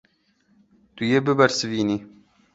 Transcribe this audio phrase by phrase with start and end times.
[0.95, 1.97] Tu yê bibersivînî.